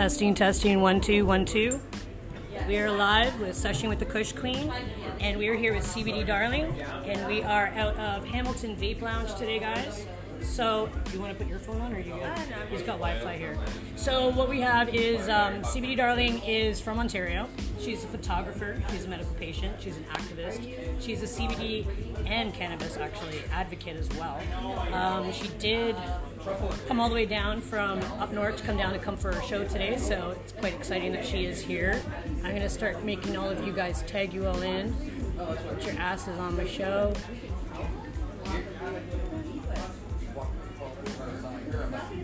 [0.00, 1.78] Testing, testing, one, two, one, two.
[2.66, 4.72] We are live with Session with the Kush Queen,
[5.20, 6.72] and we are here with CBD Darling,
[7.04, 10.06] and we are out of Hamilton Vape Lounge today, guys.
[10.40, 12.14] So, you want to put your phone on, or do you?
[12.14, 12.34] Uh,
[12.70, 13.58] He's got Wi-Fi here.
[13.96, 17.46] So, what we have is um, CBD Darling is from Ontario.
[17.78, 18.82] She's a photographer.
[18.90, 19.76] She's a medical patient.
[19.80, 20.66] She's an activist.
[21.02, 21.86] She's a CBD
[22.26, 24.40] and cannabis actually advocate as well.
[24.94, 25.94] Um, she did
[26.88, 29.42] come all the way down from up north to come down to come for her
[29.42, 29.96] show today.
[29.96, 32.00] So it's quite exciting that she is here.
[32.42, 34.94] I'm gonna start making all of you guys tag you all in.
[35.36, 37.12] Put your asses on my show.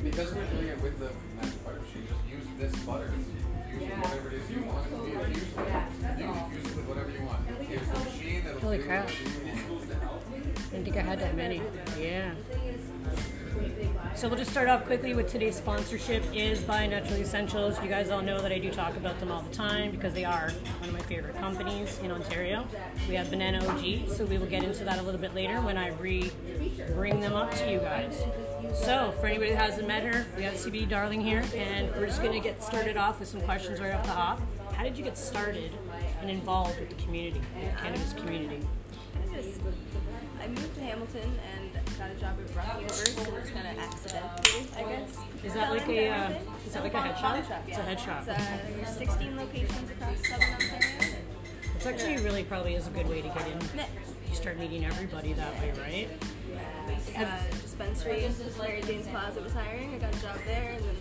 [0.03, 3.13] Because we're doing it with the magic butter, she just used this butter.
[3.71, 4.91] Use whatever it is you want.
[4.91, 7.41] Use it, you can use it with whatever you want.
[7.69, 9.09] It's a machine that'll Holy crap.
[9.09, 11.61] I didn't think I had that many.
[12.01, 12.33] Yeah.
[14.17, 17.79] So we'll just start off quickly with today's sponsorship is by Natural Essentials.
[17.83, 20.25] You guys all know that I do talk about them all the time because they
[20.25, 22.67] are one of my favorite companies in Ontario.
[23.11, 25.77] We have Banana OG, so we will get into that a little bit later when
[25.77, 26.33] I re
[26.95, 28.23] bring them up to you guys.
[28.73, 32.23] So for anybody that hasn't met her, we have CBD Darling here, and we're just
[32.23, 34.41] gonna get started off with some questions right off the hop.
[34.73, 35.73] How did you get started
[36.23, 38.67] and involved with the community, the cannabis community?
[39.31, 39.61] I just
[40.41, 41.56] I moved to Hamilton and
[42.19, 43.23] job at Brock University.
[43.23, 45.19] It was kind of accidentally, I guess.
[45.45, 47.37] Is that like a uh, is that like a head shop?
[47.37, 47.87] Head It's a yeah.
[47.87, 48.25] head shop.
[48.27, 51.17] It's, uh, there's 16 locations across Southern Ontario.
[51.77, 53.61] It's actually really probably is a good way to get in.
[54.29, 56.09] You start meeting everybody that way, right?
[57.13, 57.41] Yeah.
[57.41, 59.95] Uh, dispensary, Mary Jane's Plaza was hiring.
[59.95, 60.97] I got a job there, and then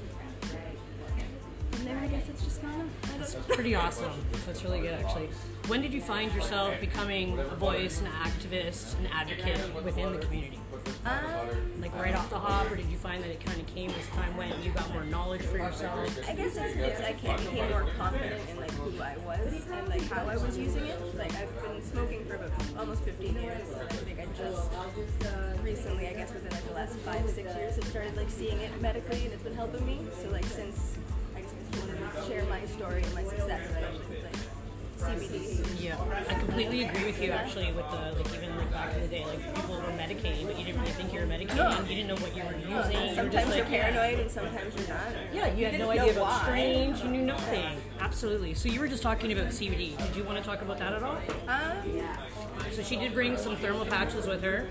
[1.86, 3.54] there, I guess it's just don't know.
[3.54, 4.12] Pretty awesome.
[4.46, 5.30] That's really good, actually.
[5.68, 10.60] When did you find yourself becoming a voice, an activist, an advocate within the community?
[11.06, 13.92] Um, Like right off the hop, or did you find that it kind of came
[13.92, 14.56] as time went?
[14.64, 16.00] You got more knowledge for yourself.
[16.28, 19.88] I guess it's, it's I can became more confident in like who I was and
[19.88, 21.00] like how I was using it.
[21.16, 25.62] Like I've been smoking for about almost 15 years, and I think I just uh,
[25.64, 28.82] recently, I guess within like the last five six years, have started like seeing it
[28.82, 30.00] medically, and it's been helping me.
[30.24, 30.98] So like since
[31.36, 31.54] I just
[31.86, 35.84] wanted to share my story and my success, with like CBD.
[35.84, 35.98] Yeah,
[36.30, 37.32] I completely agree with you.
[37.32, 38.72] Actually, with the like even like
[39.10, 41.90] the day, like people were medicating, but you didn't really think you were medicating.
[41.90, 42.70] You didn't know what you were using.
[42.70, 45.00] You were just Sometimes you're like, paranoid, and sometimes you're not.
[45.34, 46.42] Yeah, you had didn't no know idea about why.
[46.44, 47.02] strange.
[47.02, 47.66] You knew nothing.
[48.00, 48.54] Absolutely.
[48.54, 49.98] So you were just talking about CBD.
[49.98, 51.18] Did you want to talk about that at all?
[51.48, 52.18] Um, yeah.
[52.72, 54.68] So she did bring some thermal patches with her,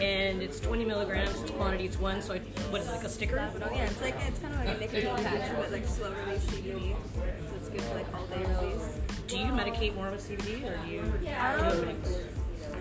[0.00, 1.40] and it's 20 milligrams.
[1.40, 1.86] It's quantity.
[1.86, 2.22] It's one.
[2.22, 2.38] So I,
[2.70, 3.38] what is it like a sticker?
[3.38, 6.44] oh, yeah, it's like it's kind of like a nicotine patch, but like slow release
[6.46, 6.94] CBD.
[7.14, 7.22] So
[7.56, 8.98] it's good for like all day release.
[9.26, 12.39] Do you medicate more with CBD, or do you do a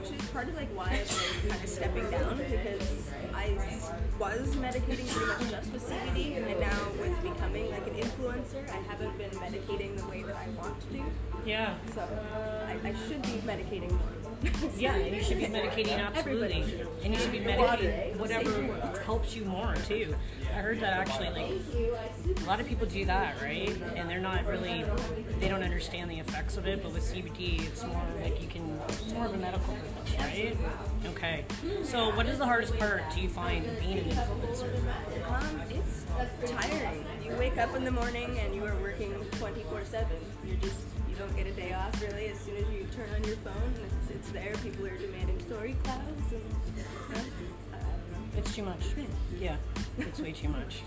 [0.10, 3.52] Actually, it's part of like why I'm kind of stepping down because I
[4.20, 8.78] was medicating pretty much just with CBD, and now with becoming like an influencer, I
[8.90, 11.04] haven't been medicating the way that I want to do.
[11.46, 11.76] Yeah.
[11.94, 14.72] So I, I should be medicating more.
[14.78, 19.46] Yeah, and you should be medicating absolutely, and you should be medicating whatever helps you
[19.46, 20.16] more too.
[20.56, 23.70] I heard that actually, like a lot of people do that, right?
[23.96, 24.84] And they're not really,
[25.40, 26.82] they don't understand the effects of it.
[26.84, 30.58] But with CBD, it's more like you can, it's more of a medical purpose, right?
[31.08, 31.46] Okay.
[31.84, 33.04] So, what is the hardest part?
[33.14, 34.74] Do you find being an influencer?
[35.30, 37.06] Um, it's tiring.
[37.24, 40.08] You wake up in the morning and you are working 24/7.
[40.46, 42.28] You're just you don't get a day off really.
[42.28, 44.54] As soon as you turn on your phone, it's, it's there.
[44.64, 47.39] People are demanding story clouds and.
[48.40, 48.80] It's too much.
[49.38, 49.58] Yeah,
[49.98, 50.82] it's way too much.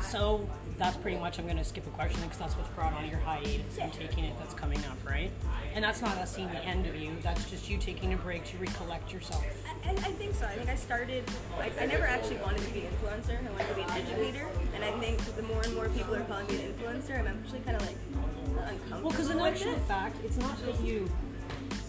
[0.00, 0.48] So
[0.78, 1.38] that's pretty much.
[1.40, 4.24] I'm going to skip a question because that's what's brought on your hiatus and taking
[4.24, 4.34] it.
[4.38, 5.32] That's coming up, right?
[5.74, 7.10] And that's not us seeing the end of you.
[7.22, 9.44] That's just you taking a break to recollect yourself.
[9.84, 10.46] I, I think so.
[10.46, 11.24] I think I started.
[11.58, 13.36] I, I never actually wanted to be an influencer.
[13.44, 14.46] I wanted to be an educator,
[14.76, 17.60] and I think the more and more people are calling me an influencer, I'm actually
[17.60, 19.00] kind of like uncomfortable.
[19.02, 19.80] Well, because in actual it.
[19.88, 21.10] fact, it's not that you.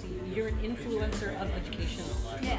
[0.02, 2.04] See, you're an influencer of education,
[2.42, 2.58] Yeah.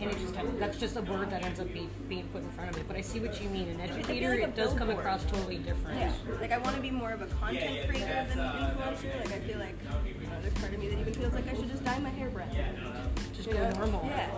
[0.00, 2.70] And it just that's just a word that ends up being, being put in front
[2.70, 2.86] of it.
[2.86, 3.68] But I see what you mean.
[3.68, 5.98] An educator, like it does come across totally different.
[5.98, 9.24] Yeah, like I want to be more of a content creator than an influencer.
[9.24, 11.54] Like I feel like you know, there's part of me that even feels like I
[11.54, 12.48] should just dye my hair brown.
[13.34, 14.04] Just go normal.
[14.06, 14.28] Yeah.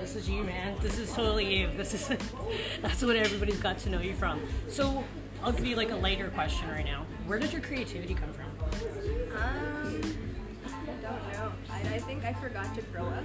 [0.00, 0.76] This is you, man.
[0.80, 1.70] This is totally you.
[1.76, 2.08] This is
[2.82, 4.40] that's what everybody's got to know you from.
[4.68, 5.04] So
[5.42, 7.06] I'll give you like a lighter question right now.
[7.26, 8.46] Where does your creativity come from?
[9.36, 10.00] Um,
[11.70, 11.76] I.
[11.76, 13.24] I, I think I forgot to grow up,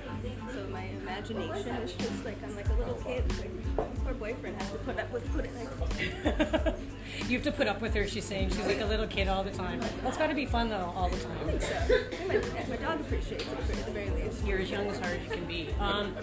[0.54, 3.24] so my imagination is just like I'm like a little kid.
[3.40, 6.76] Like my poor boyfriend has to put up with put it like.
[7.30, 8.08] you have to put up with her.
[8.08, 9.82] She's saying she's like a little kid all the time.
[10.04, 11.38] That's got to be fun though, all the time.
[11.42, 14.46] I think So my, my dog appreciates it for, at the very least.
[14.46, 15.70] You're as young as hard as you can be.
[15.80, 16.16] Um,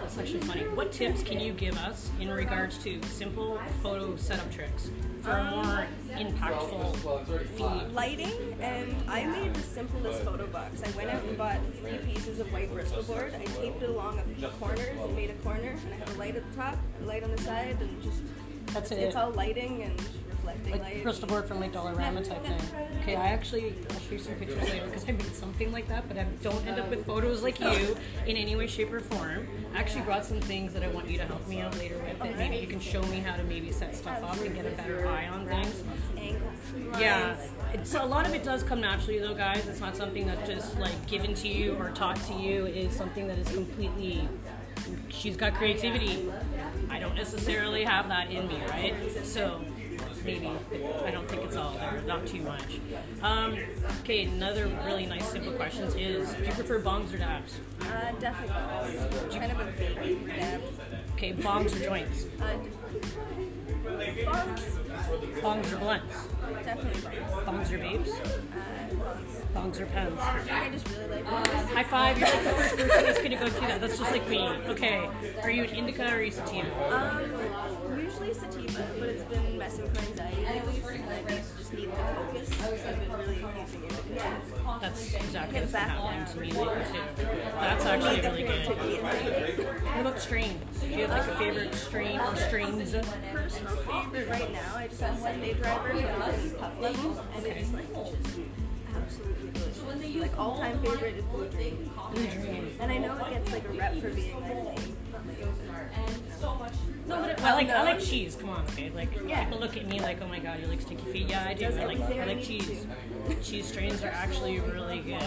[0.00, 0.62] That's actually funny.
[0.62, 4.90] What tips can you give us in regards to simple photo setup tricks
[5.22, 7.92] for a more impactful Well, it's already flat.
[7.94, 10.82] lighting and I made the simplest photo box.
[10.82, 13.34] I went out and bought three pieces of white Bristol board.
[13.34, 16.36] I taped it along the corners and made a corner and I have a light
[16.36, 18.22] at the top, a light on the side and just
[18.66, 19.16] That's it's it.
[19.16, 20.00] all lighting and
[20.30, 21.02] reflecting like light.
[21.02, 22.60] Bristol board from like Dollarama type thing.
[23.02, 26.08] Okay, I actually I'll show you some pictures later because I made something like that,
[26.08, 27.96] but I don't end up with photos like you
[28.26, 29.46] in any way, shape, or form.
[29.74, 32.18] I actually brought some things that I want you to help me out later with.
[32.18, 34.70] That maybe you can show me how to maybe set stuff up and get a
[34.70, 35.82] better eye on things.
[36.16, 37.00] Angles.
[37.00, 37.36] Yeah.
[37.72, 39.66] It's, a lot of it does come naturally though, guys.
[39.66, 42.66] It's not something that's just like given to you or taught to you.
[42.66, 44.28] It is something that is completely.
[45.08, 46.30] She's got creativity.
[46.88, 48.94] I don't necessarily have that in me, right?
[49.24, 49.60] So
[50.24, 50.50] maybe
[51.04, 52.02] I don't think it's all there.
[52.06, 52.80] Not too much.
[53.22, 53.58] Um,
[54.00, 57.58] okay, another really nice simple question is: Do you prefer bongs or dabs?
[57.80, 59.38] Uh, definitely bongs.
[59.38, 60.62] Kind of a baby dab.
[61.14, 62.26] Okay, bongs or joints?
[62.40, 62.56] Uh,
[64.24, 64.89] bongs.
[65.42, 66.28] Bongs or blunts?
[66.64, 67.44] Definitely bongs.
[67.44, 68.10] Bongs or babes?
[68.10, 68.38] Uh,
[68.94, 69.54] bongs.
[69.54, 70.20] Bongs or pens?
[70.20, 71.74] I just really like bongs.
[71.74, 73.80] High five, you're like the first person that's gonna go through that.
[73.80, 74.48] That's just like me.
[74.68, 75.08] Okay.
[75.42, 76.70] Are you an indica or are you sativa?
[76.94, 81.96] Um, usually sativa, but it's been messing with my anxiety and I just need the
[81.96, 82.48] focus.
[82.48, 84.40] So I've been really using indica.
[84.80, 87.26] That's exactly what's been happening to me lately too.
[87.60, 88.64] That's actually really good.
[88.64, 90.80] To What about strains?
[90.80, 92.94] Do you have like a favorite strain or strains?
[93.32, 97.86] personal favorite right now, I just have Sunday Driver and Puff Level, and it's like
[98.94, 100.20] absolutely delicious.
[100.20, 102.70] Like all time favorite is Blue Dream.
[102.80, 104.78] And I know it gets like a rep for being like
[105.12, 106.72] but like
[107.06, 108.36] No, but I like I like cheese.
[108.36, 108.90] Come on, okay.
[108.90, 111.28] Like people look at me like, oh my god, you like sticky feet.
[111.28, 111.66] Yeah, I do.
[111.66, 112.86] I like I like cheese.
[113.42, 115.22] Cheese strains are actually really good.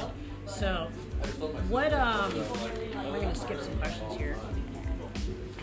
[0.46, 0.90] So,
[1.70, 4.36] what um, we're gonna skip some questions here.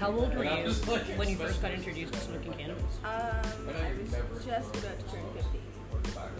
[0.00, 0.72] How old were you
[1.16, 2.82] when you first got introduced to smoking cannabis?
[3.04, 3.92] um, I
[4.32, 5.60] was just about to turn 50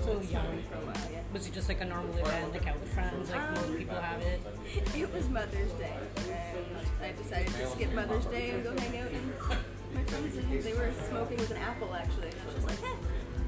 [0.03, 0.62] So young.
[0.71, 1.21] for a while, yeah.
[1.35, 4.23] Was it just like a normal event, like out with friends, like most people have
[4.23, 4.41] it?
[4.97, 9.11] It was Mother's Day, and I decided to skip Mother's Day and go hang out.
[9.12, 9.33] And
[9.95, 12.29] my friends, and they were smoking with an apple actually.
[12.29, 12.97] And I was just like, hey,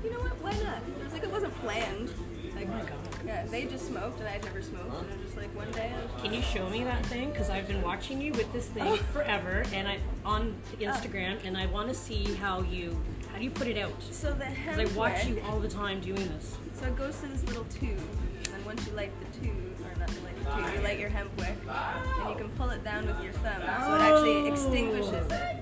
[0.04, 0.36] you know what?
[0.42, 0.82] Why not?
[0.86, 2.10] It was like it wasn't planned.
[2.54, 2.98] Like, Oh my God.
[3.26, 5.02] Yeah, they just smoked, and I'd never smoked.
[5.02, 7.30] And I was just like, one day, I Can you show me that thing?
[7.30, 8.96] Because I've been watching you with this thing oh.
[9.12, 10.82] forever, and I on oh.
[10.82, 13.92] Instagram, and I want to see how you how do you put it out?
[14.10, 16.56] so the Because I watch you all the time doing this.
[16.74, 17.98] So it goes to this little tube,
[18.44, 20.98] and then once you light the tube, or not the light the tube, you light
[20.98, 24.36] your hemp wick, and you can pull it down with your thumb, so it actually
[24.36, 24.52] oh.
[24.52, 25.61] extinguishes it.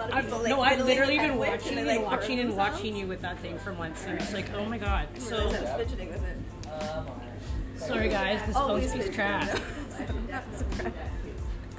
[0.00, 2.96] Lot of I've, people like no, I've literally been watching and like, watching and watching
[2.96, 5.08] you with that thing for months, and it's like, oh my god.
[5.12, 6.36] I I So was fidgeting with it.
[7.76, 9.60] sorry guys, this phone speaks trash.
[10.08, 10.94] I'm not surprised.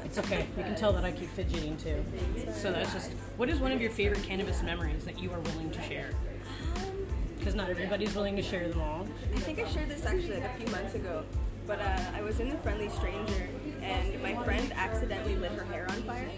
[0.06, 0.46] It's okay.
[0.58, 2.04] You can tell that I keep fidgeting too.
[2.54, 3.12] So that's just.
[3.38, 6.10] What is one of your favorite cannabis memories that you are willing to share?
[7.40, 9.08] Because not everybody's willing to share them all.
[9.34, 11.24] I think I shared this actually like a few months ago,
[11.66, 13.48] but uh, I was in the Friendly Stranger,
[13.82, 16.30] and my friend accidentally lit her hair on fire.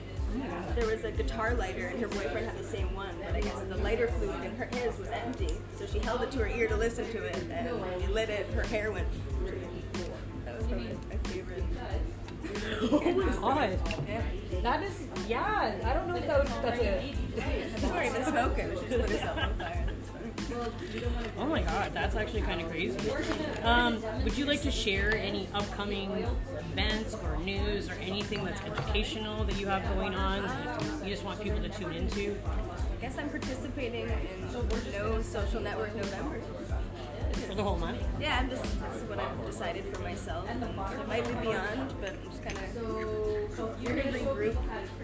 [0.75, 3.59] There was a guitar lighter, and her boyfriend had the same one, but I guess
[3.69, 6.67] the lighter fluid in her his was empty, so she held it to her ear
[6.67, 9.07] to listen to it, and when he lit it, her hair went.
[10.45, 11.63] That was probably my favorite.
[13.41, 13.79] Oh my god.
[14.63, 15.07] That is.
[15.27, 15.75] Yeah.
[15.85, 16.49] I don't know if that was.
[16.61, 17.13] That's a.
[17.79, 19.85] She wasn't even smoking, she just lit herself on fire.
[21.37, 22.99] Oh my god, that's actually kind of crazy.
[23.63, 26.92] Um, would you like to share any upcoming events or news or
[28.03, 31.93] anything that's educational that you have going on that you just want people to tune
[31.93, 32.37] into?
[32.45, 36.41] I guess I'm participating in No Social Network November.
[37.47, 37.97] For the whole month?
[38.19, 40.47] Yeah, I'm just this is what I've decided for myself.
[40.49, 44.57] And it might be beyond, but I'm just kind of you're gonna regroup,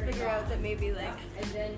[0.06, 1.18] figure out that maybe like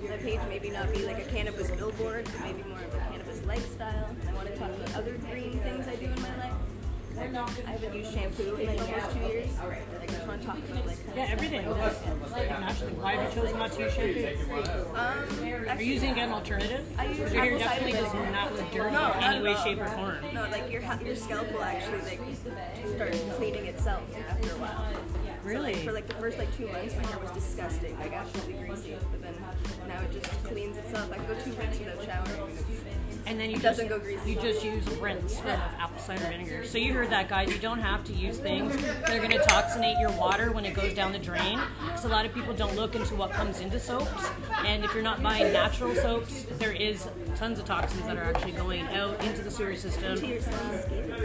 [0.10, 3.44] my page maybe not be like a cannabis billboard, but maybe more of a cannabis
[3.46, 4.16] lifestyle.
[4.28, 6.51] I want to talk about other green things I do in my life.
[7.22, 9.48] I haven't used shampoo in like almost two years.
[9.60, 11.70] I just want to talk about like Yeah, everything.
[11.70, 12.94] Like, naturally.
[12.94, 14.28] Why have you chosen not to use shampoo?
[14.52, 16.86] Um, Are you actually, using an alternative?
[16.98, 19.88] I use Your hair definitely does not look dirty No, in any way, shape, or
[19.88, 20.18] form.
[20.34, 22.20] No, like your your scalp will actually like
[22.96, 24.86] start cleaning itself after a while.
[25.44, 25.76] Really?
[25.76, 28.96] For like the first like two months, my hair was disgusting, like absolutely greasy.
[29.12, 29.36] But then
[29.88, 31.12] now it just cleans itself.
[31.12, 32.58] I can go two weeks without showering.
[33.26, 34.32] And then you It just doesn't go greasy.
[34.32, 36.66] you just use rinse of apple cider vinegar.
[36.66, 37.50] So you heard that, guys.
[37.52, 40.74] You don't have to use things that are going to toxinate your water when it
[40.74, 41.60] goes down the drain.
[41.86, 44.30] Because a lot of people don't look into what comes into soaps,
[44.66, 48.52] and if you're not buying natural soaps, there is tons of toxins that are actually
[48.52, 50.18] going out into the sewer system.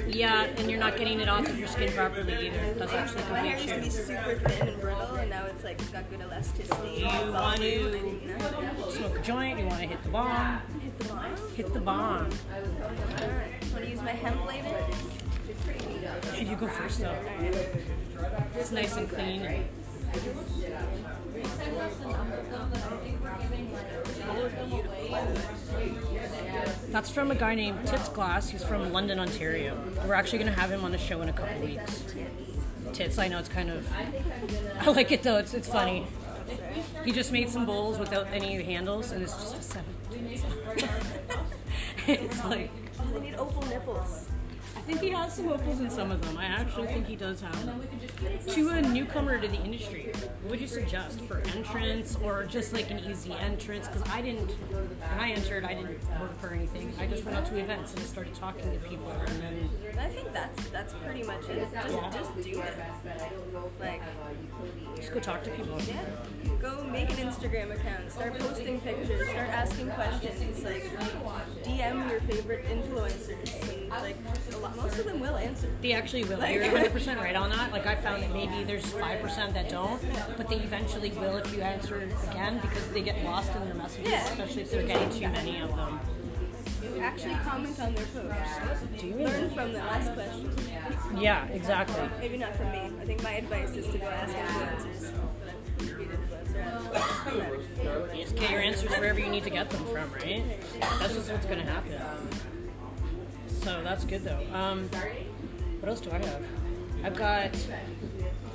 [0.08, 2.74] Yeah, and you're not getting it off of your skin properly either.
[2.74, 5.64] That's actually My hair complete used to be super thin and brittle, and now it's
[5.64, 7.00] like it's got good elasticity.
[7.00, 8.90] You want to- I didn't know.
[8.90, 9.58] Smoke a joint.
[9.58, 10.60] You want to hit the bomb.
[10.98, 11.14] Hit the.
[11.56, 12.30] Hit the bomb.
[13.72, 14.86] Want to use my hemp later?
[16.32, 17.16] Hey, you go first though.
[18.56, 19.64] It's nice and clean.
[26.90, 28.48] That's from a guy named Tits Glass.
[28.48, 29.78] He's from London, Ontario.
[30.06, 32.04] We're actually going to have him on the show in a couple weeks.
[32.92, 33.86] Tits, I know it's kind of.
[34.80, 36.06] I like it though, it's, it's funny.
[37.04, 39.94] He just made some bowls without any handles, and it's just a seven.
[42.06, 42.70] it's like.
[43.12, 44.25] They need opal nipples.
[44.86, 46.38] I think he has some opals in some of them.
[46.38, 47.82] I actually think he does have them.
[48.46, 50.12] To a newcomer to the industry,
[50.42, 53.88] what would you suggest for entrance or just like an easy entrance?
[53.88, 56.92] Because I didn't, when I entered, I didn't work for anything.
[57.00, 60.32] I just went out to events and started talking to people, and then I think
[60.32, 61.66] that's that's pretty much it.
[61.72, 62.74] Just just do it.
[63.80, 64.02] Like
[64.94, 65.80] just go talk to people.
[65.82, 66.04] yeah,
[66.66, 68.10] go make an Instagram account.
[68.10, 69.28] Start posting pictures.
[69.28, 70.64] Start asking questions.
[70.64, 70.82] Like
[71.64, 73.90] DM your favorite influencers.
[73.90, 74.16] Like
[74.52, 75.70] a lot, most of them will answer.
[75.80, 76.44] They actually will.
[76.46, 77.72] You're 100% right on that.
[77.72, 80.00] Like I found that maybe there's 5% that don't,
[80.36, 84.10] but they eventually will if you answer again because they get lost in their messages,
[84.10, 84.24] Yeah.
[84.24, 86.00] especially if they're getting too many of them.
[87.00, 89.00] Actually comment on their posts.
[89.00, 89.14] Do you?
[89.16, 89.86] Learn from them.
[89.86, 90.68] Ask questions.
[91.18, 92.08] Yeah, exactly.
[92.20, 92.90] Maybe not from me.
[93.00, 95.12] I think my advice is to go ask influencers.
[98.14, 100.42] You just get your answers wherever you need to get them from, right?
[100.80, 102.00] That's just what's going to happen.
[103.62, 104.40] So that's good though.
[104.52, 104.88] Um,
[105.80, 106.42] what else do I have?
[107.04, 107.56] I've got.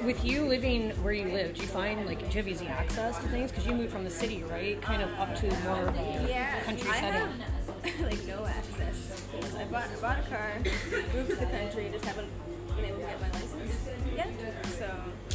[0.06, 3.20] With you living where you live, do you find like do you have easy access
[3.20, 3.52] to things?
[3.52, 4.82] Because you moved from the city, right?
[4.82, 7.30] Kind of up to more of a country setting.
[8.02, 9.24] like no access.
[9.58, 10.54] I bought, I bought a car,
[11.14, 12.30] moved to the country, just haven't
[12.76, 14.30] been able to get my license yet.
[14.78, 14.86] So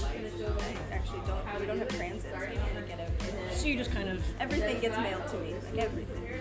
[0.05, 1.61] I actually don't.
[1.61, 3.53] We don't have transit, so I can't get out.
[3.53, 6.39] So you just kind of Everything gets mailed to me, like everything.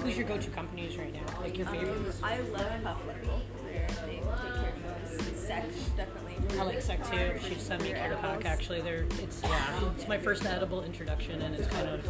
[0.00, 1.40] who's your go-to companies right now?
[1.40, 2.12] Like your Um.
[2.22, 3.40] I love Puff Level.
[4.40, 5.36] They're- They take care of me.
[5.36, 5.64] Sec,
[5.96, 6.58] definitely.
[6.58, 7.38] I like Sec too.
[7.48, 8.80] She sent me a care pack actually.
[8.80, 9.90] They're it's yeah.
[9.96, 12.00] It's my first edible introduction and it's kind of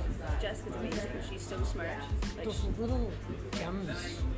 [0.41, 1.11] Jessica's amazing.
[1.31, 1.89] She's so smart.
[2.37, 3.11] Like, those little
[3.53, 3.89] gems.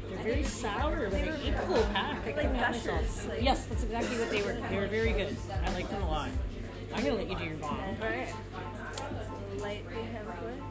[0.09, 2.19] They're very sour, but they eat the whole pack.
[2.23, 4.57] I Like couldn't help gushers, like- Yes, that's exactly what they were.
[4.69, 5.37] They were very good.
[5.65, 6.29] I liked them a lot.
[6.95, 7.79] I'm gonna let you do your bomb.
[8.01, 8.29] Alright.
[9.59, 10.63] Lightly hemp wood.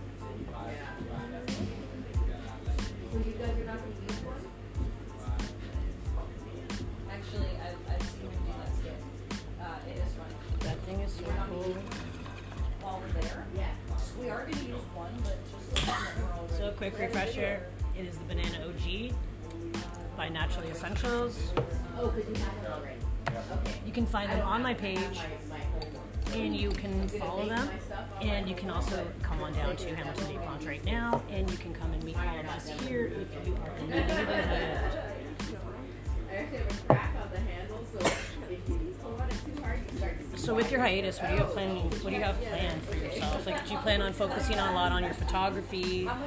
[10.85, 10.97] Funny.
[10.97, 11.75] That thing is so cool.
[12.81, 13.45] While we're there,
[14.19, 17.65] we are going to use one, but just so that we're all So quick refresher.
[17.97, 19.13] It is the Banana OG
[20.17, 21.53] by Naturally Essentials.
[21.97, 22.99] Oh, because you have it already.
[23.29, 23.73] Okay.
[23.85, 25.19] You can find them on my page,
[26.33, 27.69] and you can follow them.
[28.21, 31.57] And you can also come on down to Hamilton Vape Lounge right now, and you
[31.57, 34.01] can come and meet all of us here if you are in the
[40.43, 41.93] So with your hiatus, what do you have planned?
[42.03, 43.45] What do you have planned for yourself?
[43.45, 46.05] Like, do you plan on focusing on a lot on your photography?
[46.05, 46.17] I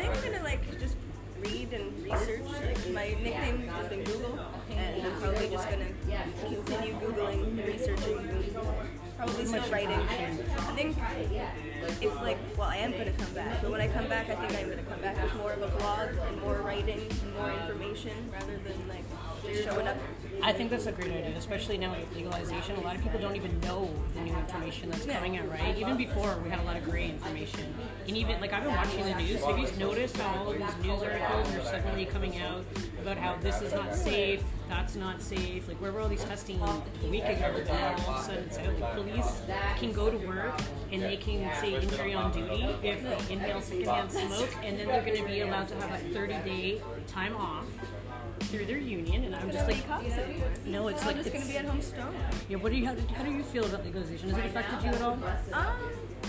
[0.00, 0.96] think I'm gonna like just
[1.42, 2.40] read and research.
[2.46, 4.38] Like my nickname has been Google,
[4.70, 5.92] and I'm probably just gonna
[6.40, 8.56] continue googling, and researching,
[9.26, 10.00] probably still writing.
[10.00, 10.96] I think
[12.00, 14.60] it's like, well, I am gonna come back, but when I come back, I think
[14.60, 18.12] I'm gonna come back with more of a blog and more writing and more information
[18.32, 19.04] rather than like
[19.44, 19.96] just showing up.
[20.42, 22.76] I think that's a great idea, especially now with legalization.
[22.76, 25.76] A lot of people don't even know the new information that's coming out, right?
[25.78, 27.72] Even before, we had a lot of great information.
[28.06, 29.42] And even, like, I've been watching the news.
[29.44, 32.64] Have you noticed how all of these news articles are suddenly coming out
[33.04, 35.68] about how this is not safe, that's not safe?
[35.68, 37.54] Like, where were all these testing a week ago?
[37.54, 38.80] And all of a sudden it's out.
[38.80, 39.42] Like, police
[39.78, 40.58] can go to work
[40.90, 45.02] and they can say injury on duty if they inhale secondhand smoke, and then they're
[45.04, 47.66] going to be allowed to have a 30 day time off
[48.40, 49.24] through their union.
[49.24, 49.86] And I'm just like,
[50.66, 52.16] no, it's like it's, gonna be at home stoned.
[52.48, 52.56] yeah.
[52.56, 54.30] What do you how, do- how do you feel about legalization?
[54.30, 55.18] Has it affected you at all?
[55.52, 55.66] Um,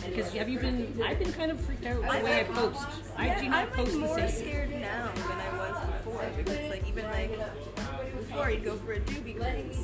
[0.06, 1.02] Because have you been?
[1.04, 2.86] I've been kind of freaked out the way I post.
[3.18, 4.85] I do not post the more same.
[6.38, 7.32] Because like even like
[8.18, 9.84] before you'd go for a doobie cleanse.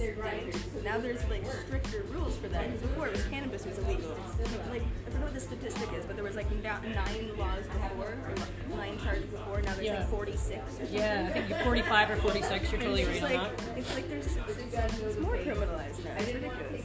[0.84, 2.66] Now there's like stricter rules for that.
[2.68, 4.16] Because before it was cannabis was illegal.
[4.70, 8.18] Like I don't know what the statistic is, but there was like nine laws before,
[8.28, 9.62] or nine charges before.
[9.62, 10.00] Now there's Yeah.
[10.00, 10.94] like 46 or something.
[10.96, 12.72] Yeah, I think you're 45 or 46.
[12.72, 13.78] You're totally it's right on like that.
[13.78, 16.12] it's like there's it's, it's more criminalized now.
[16.18, 16.82] It's ridiculous.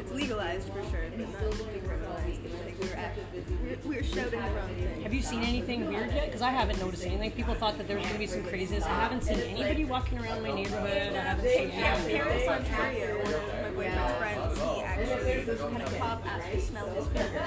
[0.00, 2.60] It's legalized for sure, but not decriminalized.
[2.60, 5.02] I think we were at, we were, shouting the wrong thing.
[5.02, 6.26] Have you seen anything weird yet?
[6.26, 7.30] Because I haven't noticed anything.
[7.32, 8.84] People thought that there was going to be some craziness.
[8.84, 11.14] I haven't seen anybody walking around my neighborhood.
[11.14, 11.96] I haven't seen Yeah.
[12.06, 16.86] Paris, Ontario, one of my boyfriend's friends, he actually had a cop ask to smell
[16.90, 17.42] his fingers.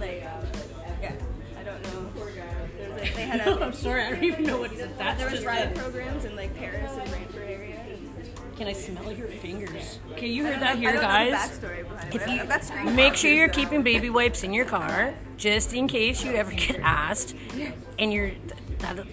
[0.00, 0.22] Like,
[1.02, 1.12] yeah,
[1.58, 2.10] I don't know.
[2.78, 5.18] There was, like, they had a, I'm sorry, I don't even know what that's.
[5.18, 7.77] there was just riot programs in like Paris and Brantford area.
[8.58, 10.00] Can I smell your fingers?
[10.12, 11.30] Okay, you I heard that here, guys.
[11.30, 14.42] Know the backstory behind If you I've got screen make sure you're keeping baby wipes
[14.42, 17.36] in your car, just in case you ever get asked,
[18.00, 18.32] and you're.
[18.78, 19.04] That, though.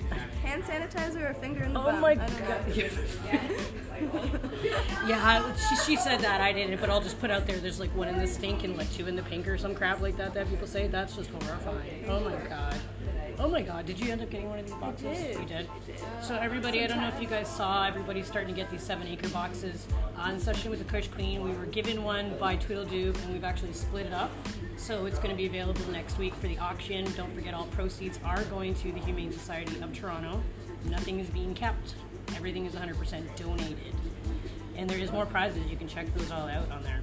[0.41, 2.01] hand sanitizer or finger in the oh bum.
[2.01, 2.47] my I don't know.
[2.47, 3.61] god!
[5.07, 7.57] Yeah, she, she said that I didn't, but I'll just put out there.
[7.59, 10.01] There's like one in the stink and like two in the pink or some crap
[10.01, 10.87] like that that people say.
[10.87, 12.05] That's just horrifying.
[12.07, 12.75] Oh my god.
[13.55, 13.85] Oh my god.
[13.85, 15.17] Did you end up getting one of these boxes?
[15.17, 15.39] did.
[15.39, 15.69] You did.
[16.21, 17.87] So everybody, I don't know if you guys saw.
[17.87, 19.87] Everybody's starting to get these seven acre boxes.
[20.17, 23.71] On session with the Kush Queen, we were given one by Tweedledoo, and we've actually
[23.71, 24.29] split it up.
[24.75, 27.09] So it's going to be available next week for the auction.
[27.15, 30.43] Don't forget, all proceeds are going to the Humane Society of Toronto.
[30.89, 31.95] Nothing is being kept.
[32.35, 33.95] Everything is 100% donated.
[34.75, 35.65] And there is more prizes.
[35.71, 36.99] You can check those all out on there.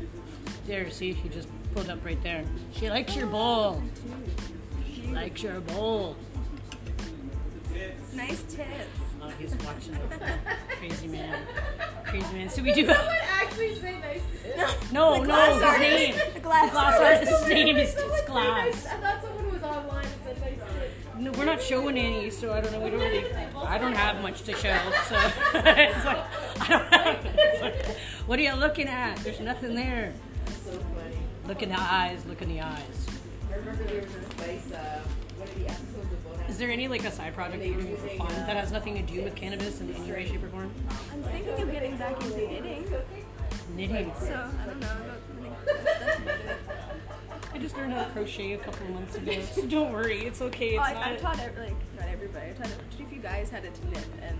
[0.66, 2.44] There, see, she just pulled up right there.
[2.74, 3.82] She likes your bowl.
[4.94, 6.14] She likes your bowl.
[8.14, 8.68] Nice tits.
[9.22, 9.92] Oh, he's watching.
[9.92, 10.18] The
[10.76, 11.38] crazy man.
[12.04, 12.48] Crazy man.
[12.48, 12.96] So we do have.
[13.30, 14.20] actually say nice.
[14.92, 15.90] No, no, glass his artist.
[15.90, 16.14] name.
[16.34, 17.32] The glass glass artist.
[17.32, 18.64] artist's name is Someone Glass.
[18.74, 21.18] nice- I thought someone was online and said nice tits.
[21.18, 22.80] No, we're not showing any, so I don't know.
[22.80, 23.24] We don't really.
[23.56, 24.76] I don't have much to show,
[25.08, 25.16] so
[25.54, 26.18] it's like
[26.60, 27.62] I don't have.
[27.62, 27.86] like,
[28.26, 29.16] what are you looking at?
[29.18, 30.12] There's nothing there.
[30.64, 31.16] So funny.
[31.46, 32.24] Look in the eyes.
[32.26, 33.06] Look in the eyes.
[33.50, 35.00] I remember there was this place, uh,
[35.36, 35.91] one of the episodes of Bonus.
[36.52, 38.94] Is there any like a side project that you're doing for fun that has nothing
[38.94, 40.70] to do with cannabis in any way, shape, or form?
[41.10, 42.84] I'm thinking of getting back into knitting,
[43.74, 44.12] Knitting.
[44.20, 44.86] so I don't know.
[44.86, 46.56] I don't think that's, that's about it.
[47.54, 50.26] I just learned how to crochet a couple of months ago, so don't worry.
[50.26, 50.76] It's okay.
[50.76, 51.20] Oh, It's I, I not.
[51.20, 52.50] taught ev- like not everybody.
[52.50, 54.38] I taught a few guys how to knit, and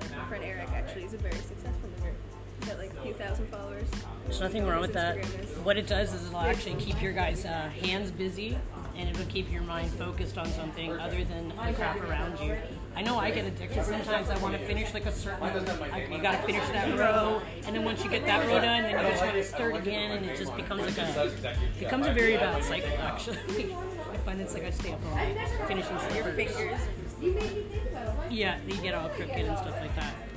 [0.00, 2.14] like, my friend Eric actually is a very successful knitter.
[2.60, 3.88] He's got like a few thousand followers.
[4.24, 5.22] There's nothing wrong with that.
[5.62, 8.56] What it does is it'll actually keep your guys' uh, hands busy,
[8.98, 12.56] and it'll keep your mind focused on something other than the crap around you.
[12.96, 14.28] I know I get addicted sometimes.
[14.28, 15.42] I want to finish like a certain.
[15.42, 18.82] I, you got to finish that row, and then once you get that row done,
[18.82, 21.32] then you just want to start again, and it just becomes like a
[21.78, 22.90] becomes a very bad cycle.
[22.98, 23.36] Actually,
[24.12, 25.36] I find it's like I stay up all night
[25.68, 26.80] finishing Your fingers.
[27.20, 28.14] You made me think about it.
[28.14, 30.27] Why Yeah, they get all crooked and stuff like that.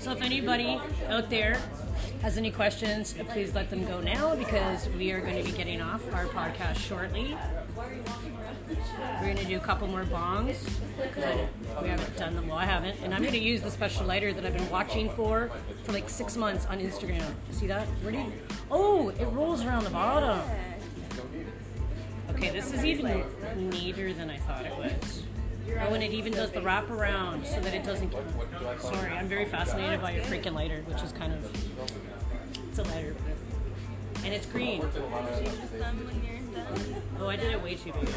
[0.00, 1.60] So if anybody out there
[2.22, 5.82] has any questions, please let them go now because we are going to be getting
[5.82, 7.36] off our podcast shortly.
[7.76, 10.56] We're going to do a couple more bongs
[10.96, 11.48] because
[11.82, 12.48] we haven't done them.
[12.48, 15.10] Well, I haven't, and I'm going to use the special lighter that I've been watching
[15.10, 15.50] for
[15.84, 17.30] for like six months on Instagram.
[17.50, 17.86] See that?
[18.02, 18.32] Where do you?
[18.70, 20.40] Oh, it rolls around the bottom.
[22.30, 23.22] Okay, this is even
[23.56, 25.24] neater than I thought it was.
[25.78, 28.12] Oh, and it even does the wrap around so that it doesn't.
[28.80, 31.50] Sorry, I'm very fascinated by your freaking lighter, which is kind of.
[32.68, 33.14] It's a lighter,
[34.24, 34.80] and it's green.
[34.80, 35.00] Change the
[35.78, 37.02] thumb when you're done.
[37.18, 38.08] Oh, I did it way too big.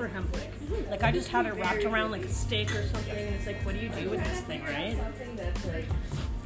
[0.00, 0.90] Makes sense hemp wick.
[0.90, 3.16] Like I just had it wrapped around like a stick or something.
[3.16, 4.98] And it's like, what do you do with this thing, right?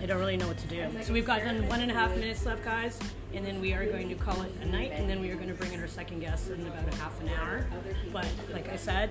[0.01, 0.87] I don't really know what to do.
[1.03, 2.99] So we've got one and a half minutes left, guys,
[3.33, 5.49] and then we are going to call it a night, and then we are going
[5.49, 7.67] to bring in our second guest in about a half an hour.
[8.13, 9.11] But like I said,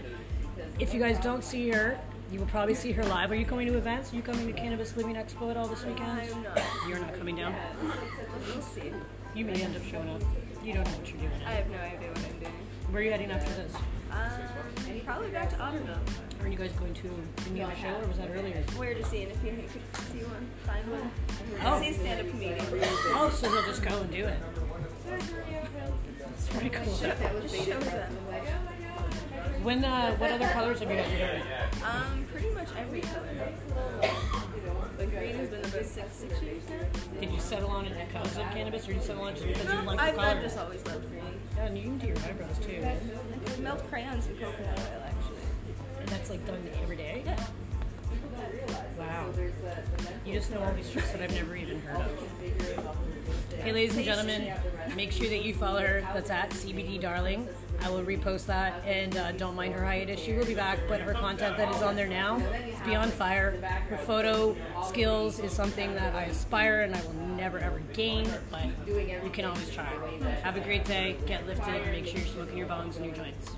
[0.80, 2.00] if you guys don't see her,
[2.32, 3.32] you will probably see her live.
[3.32, 4.14] Are you going to events?
[4.14, 6.10] Are you coming to Cannabis Living Expo at all this weekend?
[6.10, 6.62] I'm not.
[6.88, 7.56] You're not coming down.
[8.48, 8.92] We'll see.
[9.36, 10.22] You may end up showing up.
[10.64, 11.32] You don't know what you're doing.
[11.46, 12.54] I have no idea what I'm doing.
[12.90, 13.76] Where are you heading after this?
[14.12, 14.30] Um,
[15.04, 16.00] probably back to Otterville.
[16.42, 17.10] Are you guys going to
[17.54, 18.64] the other show, or was that earlier?
[18.78, 21.12] Where to see it if you could see one, find one.
[21.66, 21.82] Oh.
[21.82, 22.66] See a stand-up comedian.
[23.08, 24.40] Oh, so they'll just go and do it.
[25.06, 26.86] That's pretty cool.
[26.86, 27.18] Just.
[29.64, 31.42] When, uh, what other colors have you guys been doing?
[31.84, 33.50] Um, pretty much every color.
[35.04, 37.20] But green has been about six, six years now.
[37.20, 39.48] Did you settle on it because of cannabis, or did you settle on it just
[39.48, 40.28] because you like the I've, color?
[40.28, 41.24] I've just always loved green.
[41.58, 42.82] Yeah, and you can do your eyebrows too.
[42.82, 45.36] I melt crayons in coconut oil, actually.
[46.00, 47.24] And that's like done every day?
[47.26, 47.46] Yeah.
[48.98, 49.30] Wow.
[50.26, 53.62] You just know all these tricks that I've never even heard of.
[53.62, 54.54] Hey, ladies and gentlemen,
[54.96, 56.08] make sure that you follow her.
[56.14, 57.50] That's at CBD Darling.
[57.82, 60.20] I will repost that and uh, don't mind her hiatus.
[60.20, 63.52] She will be back, but her content that is on there now is beyond fire.
[63.90, 64.56] Her photo
[64.88, 69.46] skills is something that I aspire and I will never ever gain, but you can
[69.46, 69.90] always try.
[70.44, 73.52] Have a great day, get lifted, make sure you're smoking your bongs and your joints.